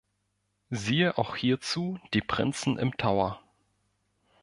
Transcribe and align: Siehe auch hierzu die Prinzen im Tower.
Siehe 0.71 1.19
auch 1.19 1.35
hierzu 1.35 1.99
die 2.15 2.21
Prinzen 2.21 2.79
im 2.79 2.97
Tower. 2.97 3.39